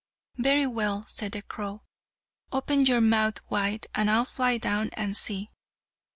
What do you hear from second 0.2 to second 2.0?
"Very well," said the crow,